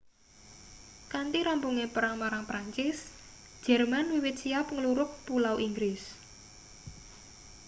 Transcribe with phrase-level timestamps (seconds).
[1.11, 2.97] kanthi rampunge perang marang perancis
[3.65, 6.01] jerman wiwit siap nglurug pulau inggris